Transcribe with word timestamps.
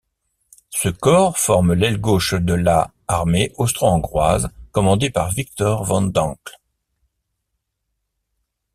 Ce 0.71 0.89
corps 0.89 1.37
forme 1.37 1.73
l'aile 1.75 2.01
gauche 2.01 2.33
de 2.33 2.55
la 2.55 2.89
armée 3.07 3.53
austro-hongroise 3.57 4.49
commandée 4.71 5.11
par 5.11 5.29
Viktor 5.29 5.83
von 5.83 6.01
Dankl. 6.01 6.57